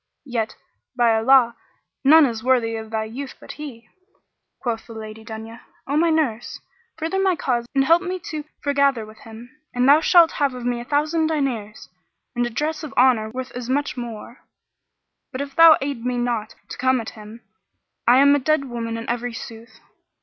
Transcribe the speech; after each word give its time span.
Yet, 0.25 0.55
by 0.97 1.15
Allah, 1.15 1.55
none 2.03 2.25
is 2.25 2.43
worthy 2.43 2.75
of 2.75 2.89
thy 2.89 3.03
youth 3.03 3.35
but 3.39 3.51
he." 3.51 3.87
Quoth 4.59 4.87
the 4.87 4.95
Lady 4.95 5.23
Dunya, 5.23 5.61
"O 5.85 5.95
my 5.95 6.09
nurse, 6.09 6.59
further 6.97 7.19
my 7.19 7.35
cause 7.35 7.67
and 7.75 7.85
help 7.85 8.01
me 8.01 8.17
to 8.31 8.43
foregather 8.63 9.05
with 9.05 9.19
him, 9.19 9.55
and 9.75 9.87
thou 9.87 10.01
shalt 10.01 10.31
have 10.31 10.55
of 10.55 10.65
me 10.65 10.79
a 10.81 10.85
thousand 10.85 11.27
diners 11.27 11.87
and 12.35 12.47
a 12.47 12.49
dress 12.49 12.81
of 12.83 12.95
honour 12.97 13.29
worth 13.29 13.51
as 13.51 13.69
much 13.69 13.95
more: 13.95 14.39
but 15.31 15.39
if 15.39 15.55
thou 15.55 15.77
aid 15.81 16.03
me 16.03 16.17
not 16.17 16.55
to 16.69 16.79
come 16.79 16.99
at 16.99 17.11
him, 17.11 17.41
I 18.07 18.17
am 18.17 18.33
a 18.35 18.39
dead 18.39 18.65
woman 18.65 18.97
in 18.97 19.05
very 19.05 19.33
sooth." 19.35 19.81